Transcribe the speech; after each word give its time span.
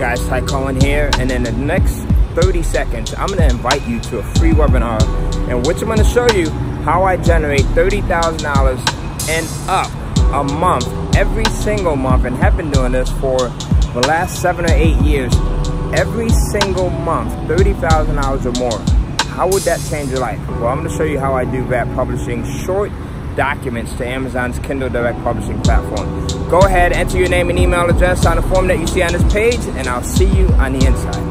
guys, 0.00 0.26
Ty 0.28 0.40
Cohen 0.40 0.80
here, 0.80 1.10
and 1.18 1.30
in 1.30 1.42
the 1.42 1.52
next 1.52 1.92
30 2.34 2.62
seconds, 2.62 3.12
I'm 3.18 3.28
gonna 3.28 3.48
invite 3.48 3.86
you 3.86 4.00
to 4.00 4.20
a 4.20 4.22
free 4.36 4.52
webinar 4.52 4.98
in 5.50 5.62
which 5.62 5.82
I'm 5.82 5.88
gonna 5.88 6.02
show 6.04 6.26
you 6.30 6.48
how 6.88 7.04
I 7.04 7.18
generate 7.18 7.66
$30,000 7.74 8.80
and 9.28 9.46
up 9.68 9.90
a 10.32 10.42
month, 10.54 10.88
every 11.14 11.44
single 11.44 11.96
month, 11.96 12.24
and 12.24 12.34
have 12.36 12.56
been 12.56 12.70
doing 12.70 12.92
this 12.92 13.10
for 13.20 13.40
the 13.92 14.02
last 14.08 14.40
seven 14.40 14.64
or 14.64 14.72
eight 14.72 14.96
years. 15.02 15.34
Every 15.92 16.30
single 16.30 16.88
month, 16.88 17.34
$30,000 17.46 18.46
or 18.46 18.52
more. 18.52 18.78
How 19.34 19.48
would 19.48 19.64
that 19.64 19.80
change 19.90 20.08
your 20.12 20.20
life? 20.20 20.40
Well, 20.48 20.68
I'm 20.68 20.78
gonna 20.78 20.96
show 20.96 21.04
you 21.04 21.20
how 21.20 21.34
I 21.34 21.44
do 21.44 21.62
that 21.68 21.86
publishing 21.94 22.42
short 22.64 22.90
documents 23.36 23.92
to 23.94 24.06
Amazon's 24.06 24.58
Kindle 24.60 24.88
Direct 24.88 25.22
Publishing 25.22 25.60
platform. 25.62 26.26
Go 26.48 26.60
ahead, 26.60 26.92
enter 26.92 27.18
your 27.18 27.28
name 27.28 27.50
and 27.50 27.58
email 27.58 27.88
address 27.88 28.26
on 28.26 28.36
the 28.36 28.42
form 28.42 28.66
that 28.68 28.78
you 28.78 28.86
see 28.86 29.02
on 29.02 29.12
this 29.12 29.32
page, 29.32 29.60
and 29.76 29.86
I'll 29.88 30.02
see 30.02 30.26
you 30.26 30.48
on 30.54 30.72
the 30.72 30.86
inside. 30.86 31.29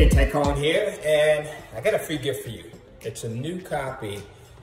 Hey, 0.00 0.08
Ty 0.08 0.30
Cohen 0.30 0.56
here, 0.56 0.98
and 1.04 1.46
I 1.76 1.82
got 1.82 1.92
a 1.92 1.98
free 1.98 2.16
gift 2.16 2.44
for 2.44 2.48
you. 2.48 2.64
It's 3.02 3.24
a 3.24 3.28
new 3.28 3.60
copy 3.60 4.22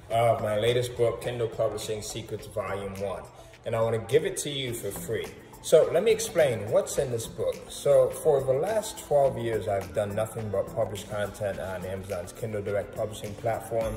of 0.09 0.41
my 0.41 0.57
latest 0.57 0.97
book, 0.97 1.21
Kindle 1.21 1.47
Publishing 1.47 2.01
Secrets 2.01 2.47
Volume 2.47 2.99
1, 2.99 3.23
and 3.67 3.75
I 3.75 3.81
want 3.83 3.93
to 3.93 4.11
give 4.11 4.25
it 4.25 4.35
to 4.37 4.49
you 4.49 4.73
for 4.73 4.89
free. 4.89 5.27
So 5.61 5.91
let 5.93 6.03
me 6.03 6.09
explain 6.09 6.71
what's 6.71 6.97
in 6.97 7.11
this 7.11 7.27
book. 7.27 7.55
So 7.69 8.09
for 8.09 8.41
the 8.41 8.51
last 8.51 8.97
12 9.05 9.37
years, 9.37 9.67
I've 9.67 9.93
done 9.93 10.15
nothing 10.15 10.49
but 10.49 10.75
publish 10.75 11.03
content 11.03 11.59
on 11.59 11.85
Amazon's 11.85 12.33
Kindle 12.33 12.63
Direct 12.63 12.95
Publishing 12.95 13.35
platform, 13.35 13.95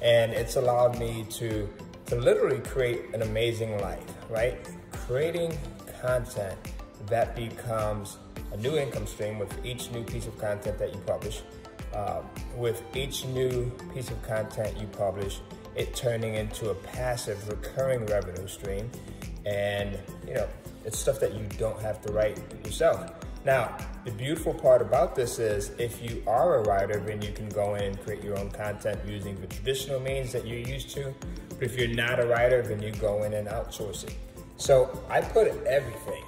and 0.00 0.30
it's 0.30 0.54
allowed 0.54 0.96
me 0.96 1.26
to, 1.30 1.68
to 2.06 2.14
literally 2.14 2.60
create 2.60 3.12
an 3.14 3.22
amazing 3.22 3.80
life, 3.80 4.04
right? 4.30 4.56
Creating 4.92 5.58
content 6.00 6.56
that 7.06 7.34
becomes 7.34 8.18
a 8.52 8.56
new 8.56 8.76
income 8.76 9.06
stream 9.06 9.38
with 9.38 9.52
each 9.64 9.90
new 9.90 10.02
piece 10.02 10.26
of 10.26 10.38
content 10.38 10.78
that 10.78 10.92
you 10.92 11.00
publish. 11.00 11.42
Um, 11.94 12.24
with 12.56 12.82
each 12.94 13.24
new 13.26 13.70
piece 13.94 14.10
of 14.10 14.22
content 14.22 14.76
you 14.78 14.86
publish, 14.86 15.40
it 15.74 15.94
turning 15.94 16.34
into 16.34 16.70
a 16.70 16.74
passive 16.74 17.48
recurring 17.48 18.04
revenue 18.06 18.46
stream. 18.46 18.90
And, 19.46 19.98
you 20.26 20.34
know, 20.34 20.48
it's 20.84 20.98
stuff 20.98 21.20
that 21.20 21.34
you 21.34 21.46
don't 21.58 21.80
have 21.80 22.02
to 22.02 22.12
write 22.12 22.38
yourself. 22.64 23.12
Now, 23.44 23.76
the 24.04 24.10
beautiful 24.10 24.52
part 24.52 24.82
about 24.82 25.14
this 25.14 25.38
is 25.38 25.70
if 25.78 26.02
you 26.02 26.22
are 26.26 26.56
a 26.56 26.62
writer, 26.62 26.98
then 27.00 27.22
you 27.22 27.32
can 27.32 27.48
go 27.48 27.76
in 27.76 27.84
and 27.84 28.00
create 28.02 28.22
your 28.22 28.38
own 28.38 28.50
content 28.50 28.98
using 29.06 29.40
the 29.40 29.46
traditional 29.46 30.00
means 30.00 30.32
that 30.32 30.46
you're 30.46 30.58
used 30.58 30.90
to. 30.90 31.14
But 31.50 31.62
if 31.62 31.78
you're 31.78 31.88
not 31.88 32.20
a 32.20 32.26
writer, 32.26 32.62
then 32.62 32.82
you 32.82 32.92
go 32.92 33.22
in 33.22 33.32
and 33.34 33.48
outsource 33.48 34.04
it. 34.04 34.14
So 34.56 35.02
I 35.08 35.20
put 35.20 35.46
everything 35.66 36.24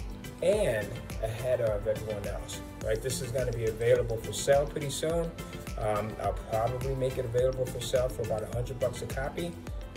and 0.43 0.87
ahead 1.23 1.61
of 1.61 1.87
everyone 1.87 2.27
else, 2.27 2.61
right? 2.85 3.01
This 3.01 3.21
is 3.21 3.31
gonna 3.31 3.53
be 3.53 3.67
available 3.67 4.17
for 4.19 4.33
sale 4.33 4.67
pretty 4.67 4.91
soon. 4.91 5.31
Um, 5.79 6.13
I'll 6.23 6.39
probably 6.51 6.95
make 6.95 7.19
it 7.19 7.25
available 7.25 7.67
for 7.67 7.81
sale 7.81 8.09
for 8.09 8.23
about 8.23 8.43
100 8.43 8.79
bucks 8.79 9.03
a 9.03 9.07
copy 9.07 9.53